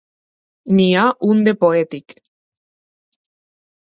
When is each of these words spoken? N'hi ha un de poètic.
N'hi 0.77 0.87
ha 1.01 1.03
un 1.27 1.43
de 1.49 1.53
poètic. 1.65 2.17